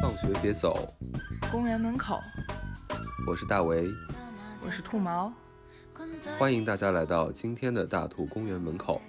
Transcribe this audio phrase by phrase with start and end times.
[0.00, 0.78] 放学别走。
[1.52, 2.18] 公园门口。
[3.26, 3.86] 我是大为，
[4.64, 5.30] 我是兔毛。
[6.38, 9.02] 欢迎大家来到今天的大兔公园门口。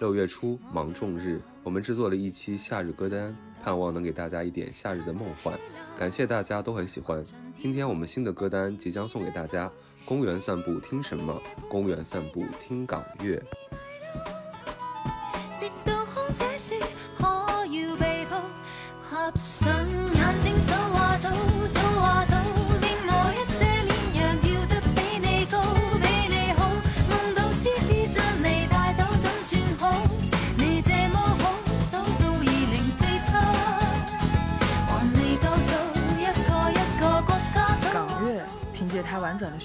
[0.00, 1.40] 六月初芒种日。
[1.62, 5.58] 我们制作了一期夏日歌单，盼望能给大家一点夏日的梦幻。
[5.98, 7.22] 感谢大家都很喜欢，
[7.56, 9.70] 今天我们新的歌单即将送给大家。
[10.06, 11.40] 公园散步听什么？
[11.68, 13.40] 公园散步听港乐。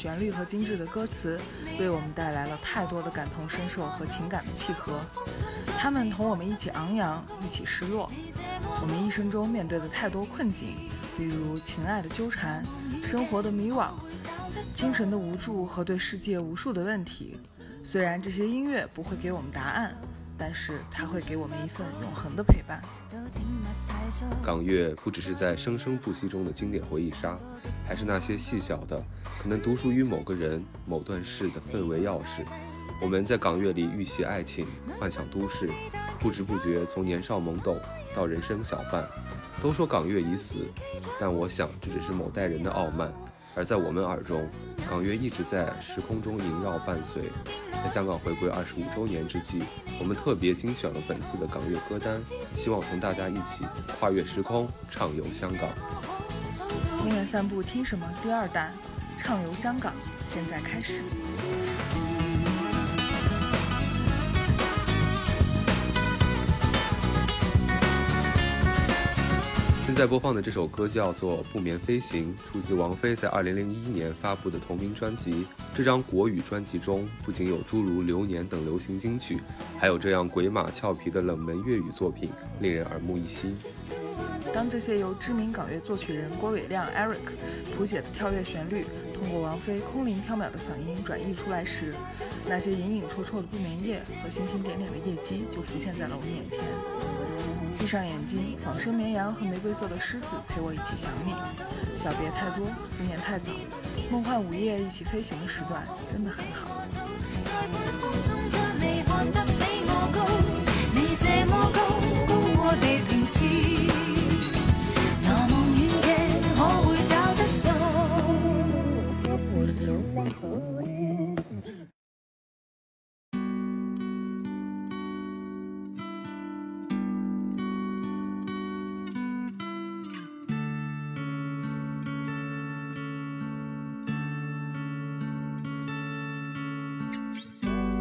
[0.05, 1.41] 旋律和精致的歌词，
[1.79, 5.01] 为我们带来了太多的感同身受和情感的契合。
[5.79, 8.11] 他们同我们一起昂扬，一起失落。
[8.79, 10.75] 我们一生中面对的太多困境，
[11.17, 12.63] 比如情爱的纠缠、
[13.03, 13.89] 生活的迷惘、
[14.75, 17.35] 精神的无助和对世界无数的问题。
[17.83, 19.91] 虽然这些音乐不会给我们答案，
[20.37, 22.79] 但是它会给我们一份永恒的陪伴。
[24.41, 27.37] 港乐不只是在生生不息中的经典回忆杀，
[27.85, 29.03] 还是那些细小的、
[29.41, 32.45] 可能独属于某个人、某段事的氛围钥匙。
[33.01, 34.65] 我们在港乐里预习爱情，
[34.97, 35.69] 幻想都市，
[36.19, 37.77] 不知不觉从年少懵懂
[38.15, 39.05] 到人生小半。
[39.61, 40.65] 都说港乐已死，
[41.19, 43.11] 但我想这只是某代人的傲慢。
[43.55, 44.47] 而在我们耳中，
[44.89, 47.23] 港乐一直在时空中萦绕伴随。
[47.81, 49.63] 在香港回归二十五周年之际，
[49.97, 52.19] 我们特别精选了本次的港乐歌单，
[52.53, 53.63] 希望同大家一起
[53.97, 55.69] 跨越时空，畅游香港。
[57.01, 58.05] 经典散步听什么？
[58.21, 58.71] 第二单，
[59.23, 59.93] 《畅游香港》，
[60.31, 61.01] 现在开始。
[69.95, 75.47] 在播放的这首歌叫做《不眠飞行》，出自王菲在二零零一年发布的同名专辑。
[75.73, 79.39] 这张国语专辑中不仅有诸如《流年》等流行金曲，
[79.79, 82.29] 还有这样鬼马俏皮的冷门粤语作品，
[82.59, 83.57] 令人耳目一新。
[84.53, 88.83] 当这些由知名港乐作曲人郭伟亮 Eric 谱写的跳跃旋律。
[89.15, 91.93] 通过王菲空灵飘渺的嗓音转译出来时，
[92.47, 96.59] 那些隐隐绰绰的不眠夜和星星点点的夜机就浮现在了我们眼前。
[97.79, 101.33] 闭上眼睛，仿生绵羊和玫瑰色的狮子陪我一起想你。
[101.97, 103.51] 小别太多，思念太早，
[104.11, 106.83] 梦幻午夜一起飞行的时段真的很好。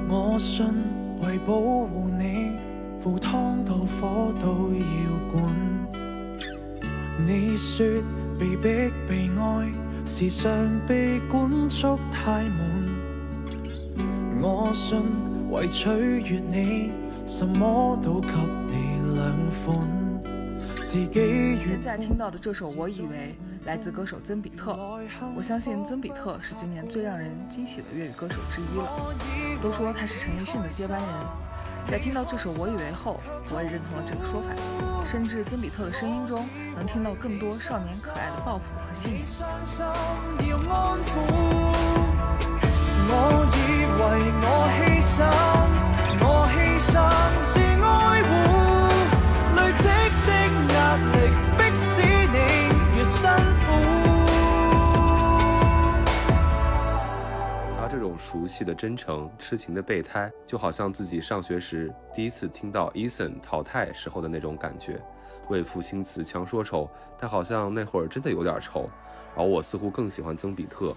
[0.06, 0.64] 我信
[1.22, 2.52] 为保护你，
[3.00, 6.46] 赴汤蹈火都要滚。
[7.26, 7.84] 你说
[8.38, 8.54] 被
[8.88, 9.83] 逼被爱。
[10.06, 10.48] 时常
[10.86, 12.44] 被管束太
[14.40, 15.00] 我信
[15.50, 16.92] 为取悦你，你
[17.26, 19.74] 什么都给两分。
[20.86, 23.34] 现在听到的这首《我以为》
[23.66, 24.76] 来自歌手曾比特，
[25.34, 29.14] 我相信曾比特是今年最让人惊喜的粤语歌手之一了。
[29.62, 31.08] 都说他是陈奕迅的接班人，
[31.88, 33.18] 在听到这首《我以为》后，
[33.54, 36.46] 我也认同了这个说法，甚至曾比特的声音中。
[36.74, 39.10] 能听到更多少年可爱的抱负和信
[40.38, 40.54] 念。
[58.34, 65.00] 熟悉的真诚，痴情的备胎，就好像自己上学时第一次听到 e a s o n 淘汰时候的那种感觉。
[65.48, 68.90] 为赋新词强说愁，但好像那会儿真的有点愁。
[69.36, 70.92] 而我似乎更喜欢曾比特，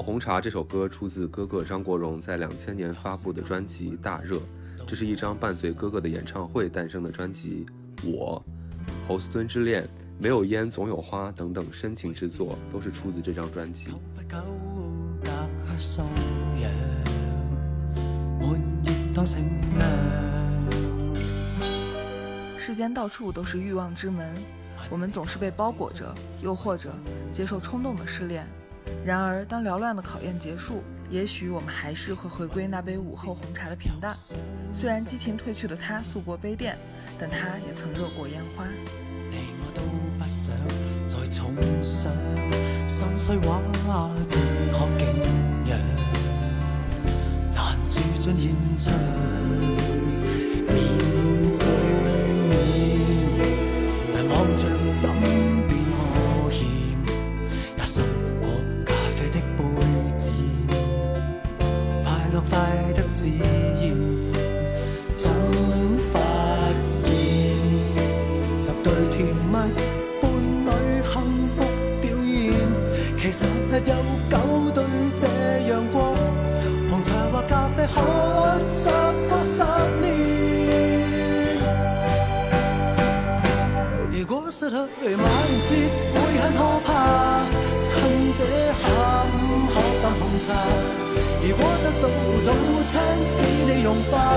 [0.07, 4.37] 《红茶》这首歌出自哥哥张国荣在两千年发布的专辑《大热》，
[4.87, 7.65] 这是一张伴随哥哥的演唱会诞生的专辑，
[8.15, 8.39] 《我、
[9.07, 9.83] 侯斯敦之恋、
[10.19, 13.87] 没有烟总有花》等等深情之作都是出自这张专辑。
[22.59, 24.31] 世间到处都是欲望之门，
[24.91, 26.13] 我们总是被包裹着，
[26.43, 26.93] 又或者
[27.33, 28.45] 接受冲动的试炼。
[29.05, 34.15] 然而，当缭乱的考验结束，也许我们还是会回归那杯午后红茶的平淡。
[34.73, 36.75] 虽然激情褪去的他素过杯垫，
[37.19, 37.37] 但他
[37.67, 38.65] 也曾热过烟花。
[84.67, 85.75] 晚節
[86.11, 87.43] 會很可怕，
[87.83, 90.53] 趁這下午喝啖紅茶。
[91.47, 92.09] 如果得到
[92.41, 92.53] 早
[92.87, 94.33] 餐，使你融化，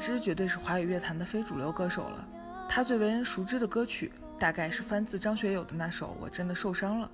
[0.00, 2.26] 之绝对是华语乐坛的非主流歌手了。
[2.68, 7.06] 他最为人熟知的歌曲，大概是翻自张学友的那首《我真的受伤了》。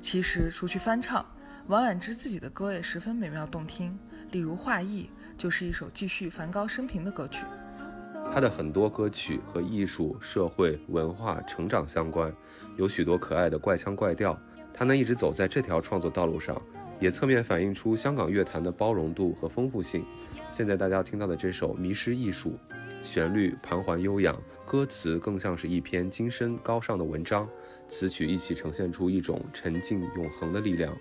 [0.00, 1.24] 其实，除去翻唱，
[1.66, 3.92] 王菀之自己的歌也十分美妙动听。
[4.32, 7.40] 例如《画意》，就是一首继续梵高生平的歌曲。
[8.32, 12.32] 他的很多歌曲和艺术、社会、文化成长相关，
[12.78, 14.38] 有许多可爱的怪腔怪调。
[14.72, 16.60] 他能一直走在这条创作道路上。
[16.98, 20.04] 也侧面反映出香港乐坛的包容度和丰富性。
[20.50, 22.52] 现在大家听到的这首《迷失艺术》，
[23.04, 27.46] 旋律盘桓悠扬，歌词更像是一篇精深高尚的文章，
[27.88, 30.96] 词曲一起呈现出一种沉静永恒的力量。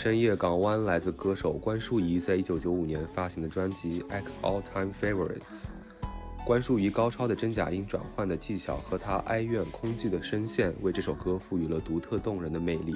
[0.00, 5.64] 深夜港湾来自歌手关淑仪在一九九五年发行的专辑《X All Time Favorites》。
[6.46, 12.94] 关淑仪高超的真假音转换的技巧和她哀怨空寂的声线，为这首歌赋予了独特动人的魅力。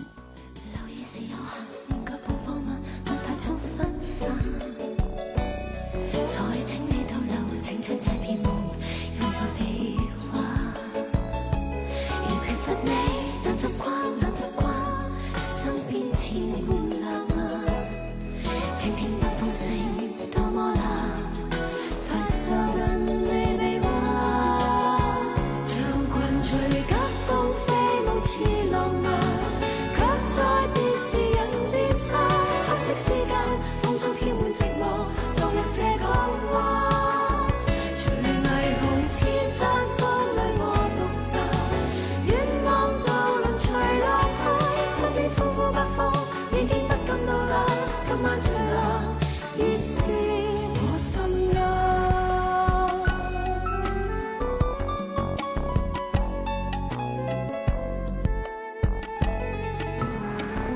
[49.54, 49.58] 孤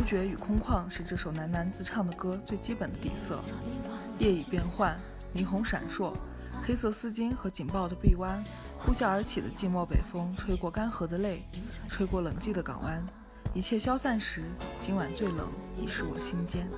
[0.05, 3.41] 绝与空旷是这首喃喃自唱的歌最基本的底色。
[4.19, 4.95] 夜已变幻，
[5.35, 6.13] 霓虹闪烁，
[6.63, 8.45] 黑色丝巾和紧抱的臂弯，
[8.79, 11.43] 呼啸而起的寂寞北风，吹过干涸的泪，
[11.89, 13.03] 吹过冷寂的港湾。
[13.55, 14.43] 一切消散时，
[14.81, 15.49] 今晚最冷，
[15.83, 16.69] 已是我心间。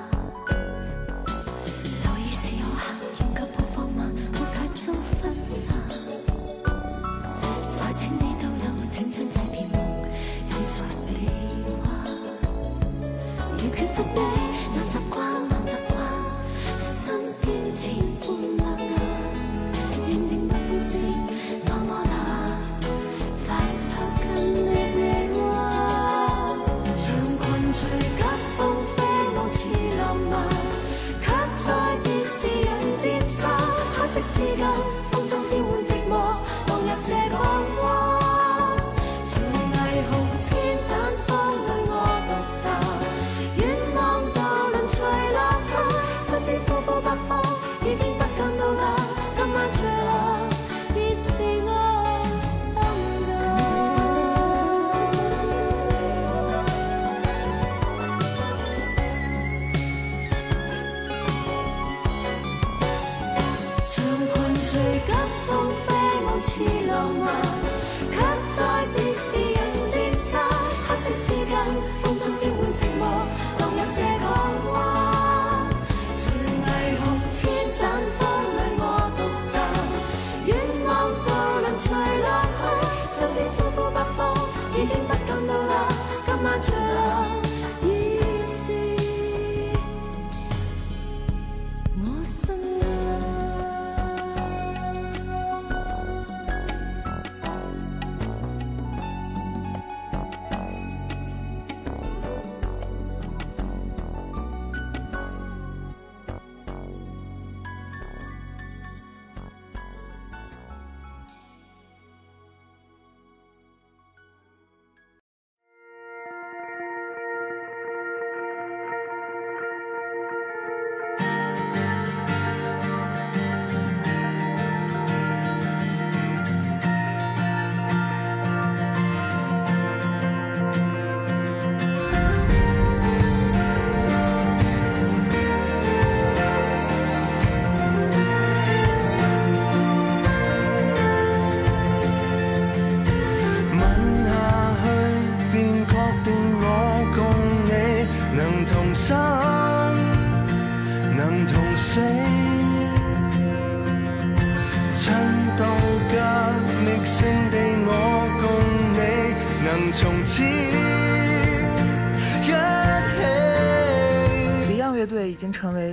[86.64, 87.31] to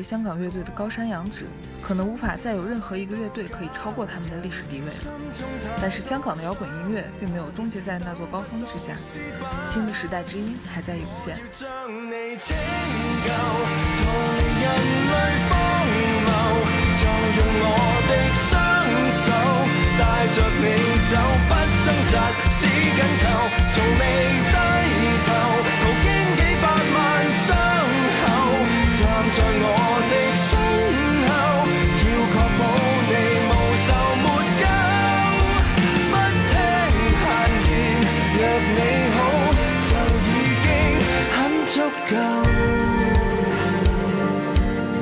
[0.09, 1.45] 香港乐队的高山仰止，
[1.83, 5.07] 可能无法再有任何一个乐队可以超过他们的历史地位了。
[5.79, 8.93] 但是，香港的摇滚音乐并没有终结在那座高峰之下，
[9.67, 11.37] 新的时代之音还在涌现。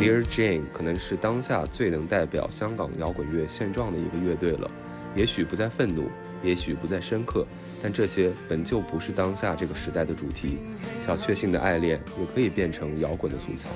[0.07, 4.71] Dear Jane 可能是当下最能代表香港摇滚乐现状的一个乐队了，
[5.13, 6.09] 也许不再愤怒，
[6.41, 7.45] 也许不再深刻，
[7.83, 10.59] 但这些本就不是当下这个时代的主题。
[11.05, 13.67] 小确幸的爱恋也可以变成摇滚的素材。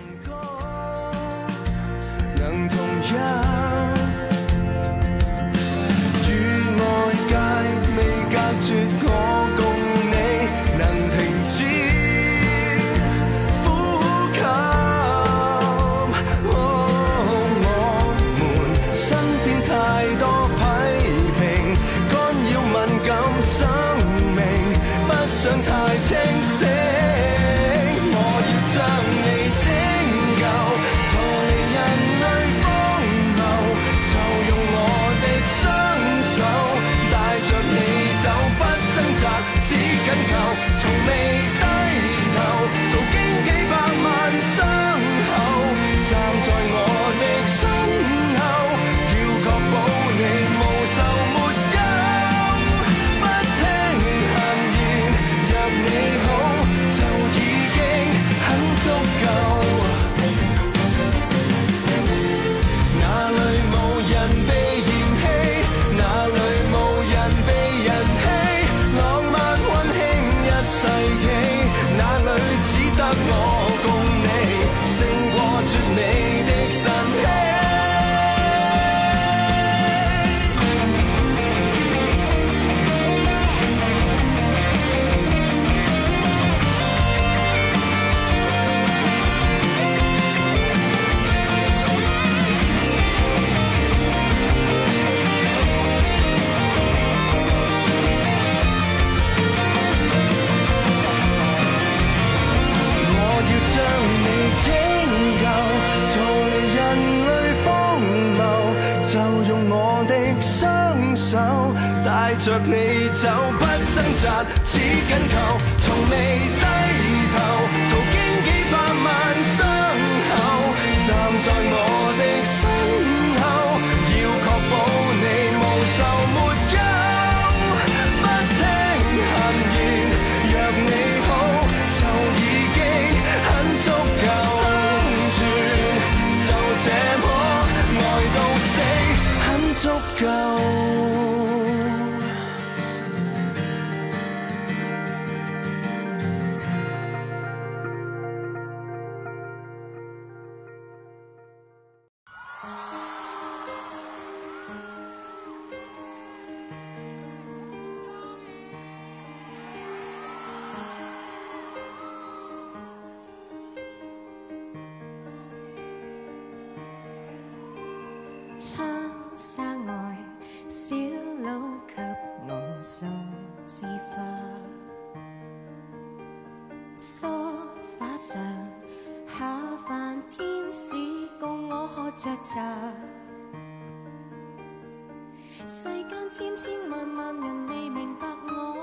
[185.67, 188.77] 世间千千万万人未明白我，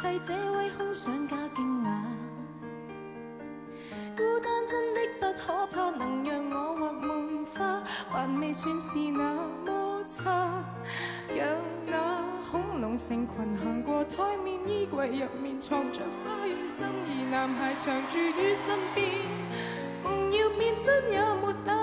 [0.00, 2.04] 替这位空想家惊讶。
[4.16, 10.30] 孤单真的不可怕，能让我画满花，还未算是那么差。
[11.36, 11.46] 让
[11.88, 12.22] 那
[12.52, 19.06] 恐龙成群行过台面，衣柜入面藏着花园，心仪男孩长驻于身边，
[20.04, 21.77] 梦要变真也没打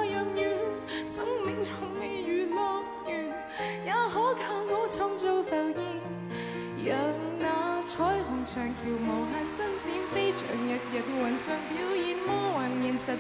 [13.08, 13.12] 实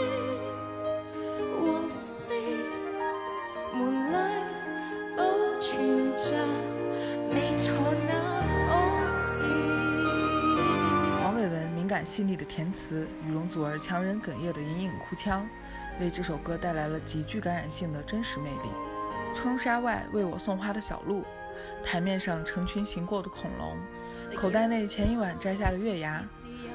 [12.05, 15.47] 细腻的填词，羽绒祖儿强忍哽咽的隐隐哭腔，
[15.99, 18.69] 为这首歌带来了极具感染性的真实魅力。
[19.35, 21.23] 窗纱外为我送花的小鹿，
[21.83, 23.77] 台面上成群行过的恐龙，
[24.35, 26.23] 口袋内前一晚摘下的月牙，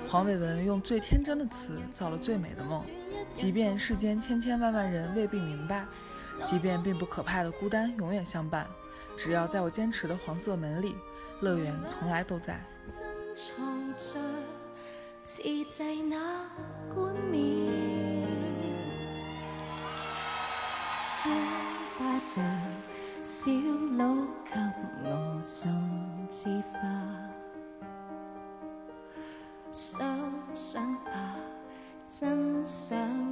[0.08, 2.84] 黄伟文用最天真的词造了最美的梦。
[3.32, 5.84] 即便世间千千万万人未必明白，
[6.44, 8.64] 即便并不可怕的孤单永远相伴，
[9.16, 10.94] 只要在我坚持的黄色门里，
[11.40, 12.56] 乐园从来都在。
[15.24, 16.18] 自制那
[16.94, 17.40] 冠冕，
[21.06, 21.34] 窗
[21.96, 22.44] 花上
[23.24, 24.52] 小鹿给
[25.06, 25.72] 我送
[26.28, 26.82] 枝花，
[29.72, 30.04] 想
[30.52, 31.36] 想吧，
[32.06, 33.23] 真想。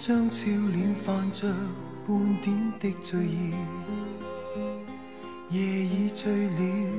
[0.00, 1.46] 将笑脸泛着
[2.08, 3.52] 半点的醉意，
[5.50, 6.90] 夜已醉了，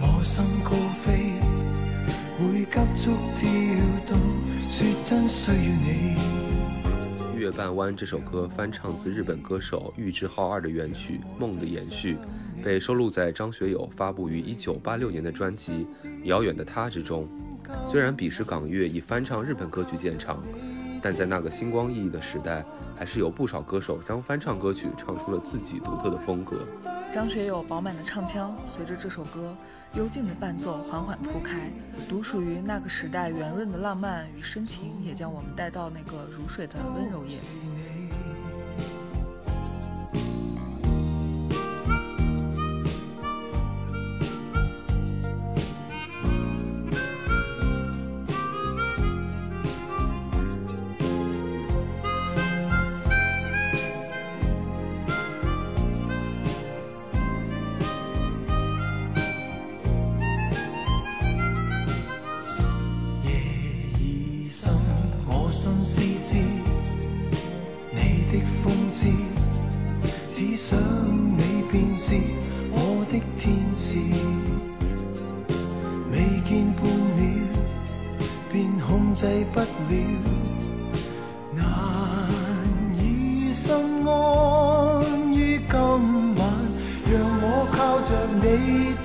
[0.00, 1.32] 我心高飞，
[2.38, 4.16] 会急速跳动，
[4.70, 6.51] 说真需要你。
[7.44, 12.16] 《月半弯》这首歌翻唱自日本歌手玉置浩二的原曲《梦的延续》，
[12.64, 15.84] 被收录在张学友发布于1986年的专辑
[16.24, 17.26] 《遥远的他》之中。
[17.90, 20.40] 虽然彼时港乐以翻唱日本歌曲见长，
[21.02, 22.64] 但在那个星光熠熠的时代，
[22.96, 26.64] 还是有不少歌手将翻唱歌曲唱出了自己独特的风格。
[27.12, 29.54] 张学友饱满的唱腔，随着这首歌
[29.92, 31.70] 幽静的伴奏缓缓铺开，
[32.08, 37.36] 独属于那个时代圆润的浪漫与深情，也将我们带到那个如水的温柔夜。
[65.64, 66.34] 心思思，
[67.92, 68.00] 你
[68.32, 69.06] 的风姿，
[70.34, 72.16] 只想你便是
[72.72, 73.94] 我的天使。
[76.10, 76.18] 未
[76.50, 76.82] 见半
[77.14, 77.46] 秒，
[78.52, 79.94] 便控制不了，
[81.54, 83.72] 难以心
[84.04, 86.52] 安于今晚，
[87.08, 89.01] 让我靠着你。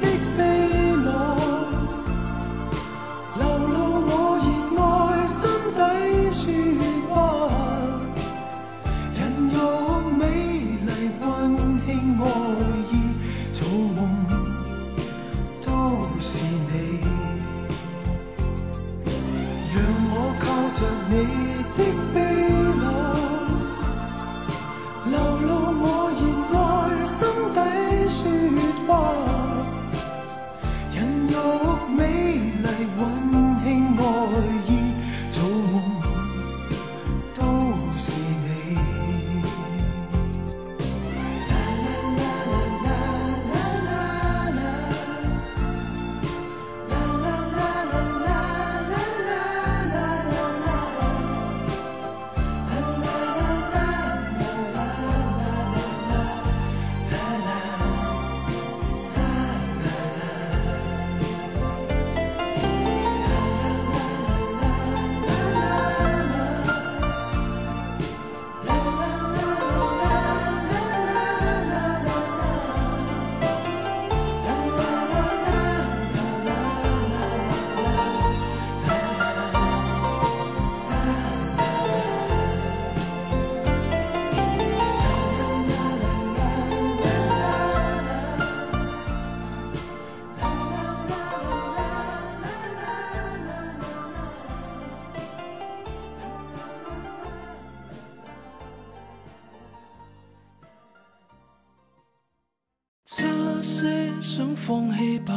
[104.67, 105.33] 放弃吧，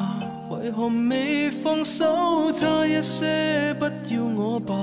[0.51, 2.51] 为何未放手？
[2.51, 4.75] 差一些不要我吧？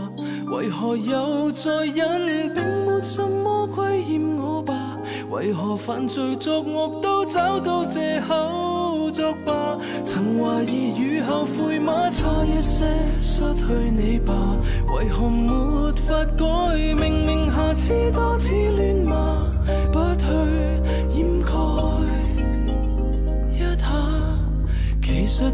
[0.53, 2.53] 为何又再忍？
[2.53, 4.73] 并没什么亏欠我吧？
[5.29, 9.77] 为何犯罪作恶都找到借口作罢？
[10.05, 12.09] 曾怀疑与后悔吗？
[12.09, 12.85] 差一些
[13.19, 14.33] 失去你吧？
[14.97, 16.73] 为何没法改？
[16.77, 19.06] 明明下次多次恋。
[25.39, 25.53] 男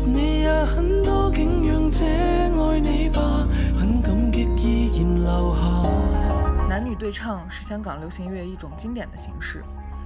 [6.85, 9.61] 女对唱是香港流行乐一种经典的形式，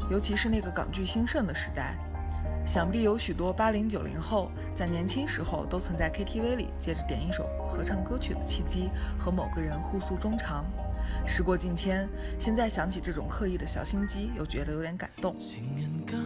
[0.09, 1.95] 尤其是那个港剧兴盛的时代，
[2.65, 10.65] 想必有许多八零九零后在年轻时候都曾在 KTV 里借着点一首合唱歌曲的契机，和某个人互诉衷肠。
[11.27, 12.09] 时过境迁，
[12.39, 15.35] 现在想起这种刻意的小心机，又觉得有点感动。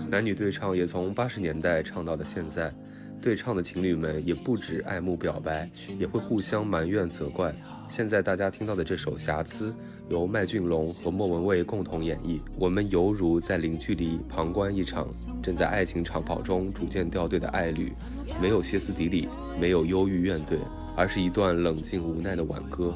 [0.10, 2.72] 男女对唱也从八十年代唱到了现在。
[3.22, 7.54] 对唱的情侣们也不止爱慕表白，也会互相埋怨责怪。
[7.88, 9.68] 现在大家听到的这首《瑕疵》，
[10.10, 12.40] 由麦浚龙和莫文蔚共同演绎。
[12.58, 15.08] 我们犹如在零距离旁观一场
[15.42, 17.94] 正在爱情长跑中逐渐掉队的爱侣，
[18.42, 19.30] 没有歇斯底里，
[19.60, 20.58] 没有忧郁怨怼，
[20.98, 22.92] 而是一段冷静无奈的挽歌。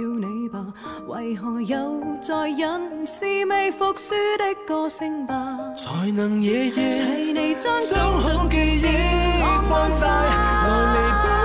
[0.01, 0.65] 要你吧？
[1.07, 3.07] 为何又再忍？
[3.07, 6.73] 是未服输的个性吧，才能夜夜
[7.05, 8.85] 替你将好记忆
[9.69, 11.40] 关在。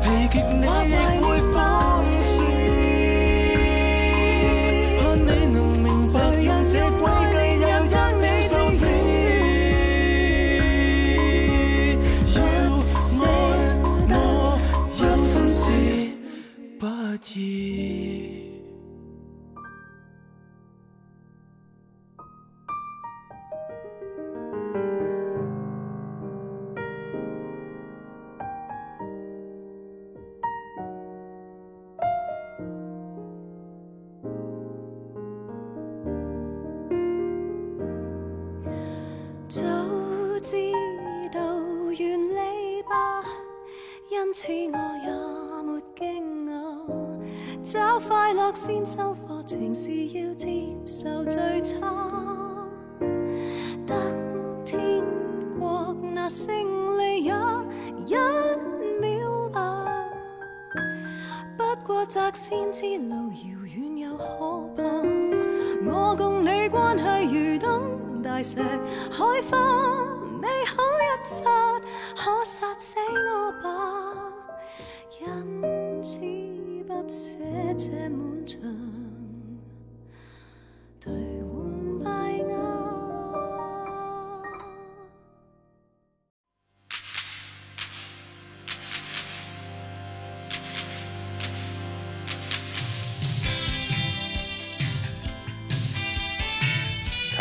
[0.00, 0.75] 疲倦。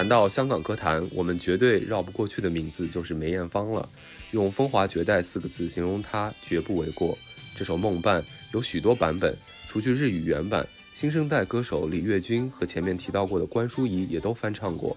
[0.08, 3.88] 到香港歌坛，我们绝对绕不过去的名字就是梅艳芳了。
[4.32, 7.18] 用“风华绝代”四个字形容她，绝不为过。
[7.58, 8.22] 这首《梦伴》
[8.54, 9.36] 有许多版本，
[9.68, 14.96] 除去日语原版，新生代歌手李悦君和前面提到过的关淑怡也都翻唱过。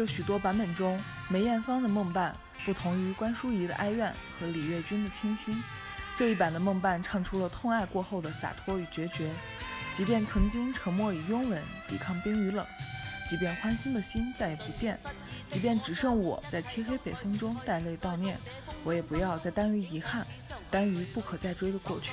[0.00, 0.98] 在许多版本中，
[1.28, 2.34] 梅艳芳的《梦伴》
[2.64, 5.62] 不同于关淑怡的哀怨和李悦君的清新。
[6.16, 9.30] 这一版的《梦伴》唱出了痛爱过后的洒脱与决绝。
[9.92, 12.64] 即便曾经沉默与拥吻抵抗冰与冷，
[13.28, 14.98] 即便欢欣的心再也不见，
[15.50, 18.38] 即便只剩我在漆黑北风中带泪悼念，
[18.84, 20.26] 我也不要再耽于遗憾、
[20.70, 22.12] 耽于不可再追的过去。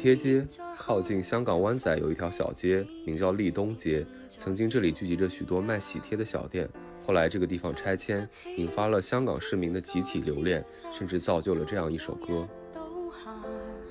[0.00, 0.42] 贴街
[0.78, 4.02] 靠近香港湾仔有一条小街，名叫立东街。
[4.30, 6.66] 曾经这里聚集着许多卖喜帖的小店，
[7.06, 8.26] 后来这个地方拆迁，
[8.56, 12.48] 引发了香港市民的集体留恋，甚至造就了这样一首歌。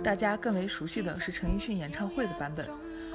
[0.04, 2.68] 大家更为熟悉的是陈奕迅演唱会的版本，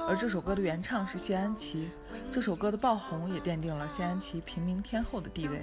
[0.07, 1.89] 而这首歌的原唱是谢安琪。
[2.31, 5.59] 这首歌的爆红也奠定了谢安琪平民天后的地位。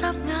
[0.00, 0.39] sắp ngã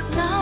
[0.00, 0.39] acknowledge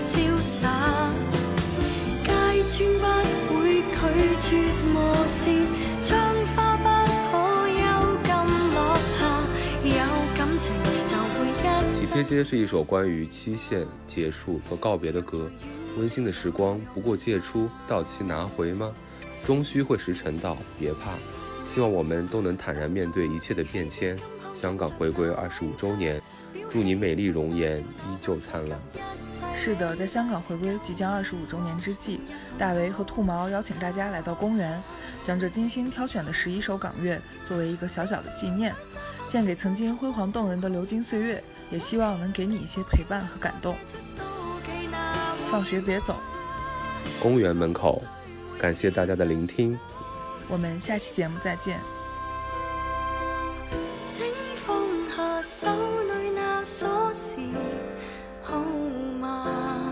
[0.02, 0.06] 《雨
[12.12, 15.50] 天街》是一首关于期限结束和告别的歌。
[15.98, 18.90] 温馨的时光，不过借出到期拿回吗？
[19.44, 21.10] 终须会时辰到，别怕。
[21.66, 24.18] 希望我们都能坦然面对一切的变迁。
[24.54, 26.20] 香港回归二十五周年。
[26.70, 28.78] 祝你美丽容颜依旧灿烂。
[29.56, 32.20] 是的，在香港回归即将二十五周年之际，
[32.56, 34.80] 大为和兔毛邀请大家来到公园，
[35.24, 38.72] 将这精心挑选的十一首港乐作为一个小小的纪念，
[39.26, 43.74] 献给曾经辉煌动人的流金岁月，也希望能给你一些陪伴和感动。
[45.50, 46.16] 放学别走。
[47.20, 48.00] 公园门口，
[48.58, 49.76] 感谢大家的聆听，
[50.48, 51.78] 我们下期节目再见。
[55.42, 55.99] 下手
[56.64, 57.38] 锁匙，
[58.42, 58.62] 好
[59.18, 59.89] 吗？